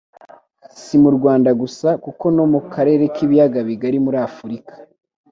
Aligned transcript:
Si 0.81 0.95
mu 1.03 1.09
Rwanda 1.17 1.49
gusa 1.61 1.89
kuko 2.03 2.25
no 2.35 2.45
mu 2.51 2.59
karere 2.73 3.03
k'ibiyaga 3.13 3.59
bigari 3.67 3.97
muri 4.05 4.17
Afurika 4.27 4.73